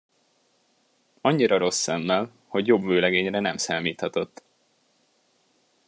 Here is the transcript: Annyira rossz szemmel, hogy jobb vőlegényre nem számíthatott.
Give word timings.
Annyira 1.21 1.57
rossz 1.57 1.81
szemmel, 1.81 2.31
hogy 2.47 2.67
jobb 2.67 2.83
vőlegényre 2.83 3.39
nem 3.39 3.57
számíthatott. 3.57 4.43